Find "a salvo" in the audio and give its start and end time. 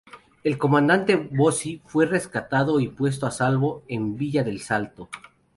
3.27-3.83